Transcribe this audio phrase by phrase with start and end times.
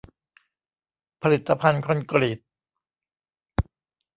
[1.21, 2.39] ผลิตภัณฑ์คอนกรีต